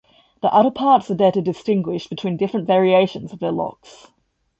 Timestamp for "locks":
3.51-4.07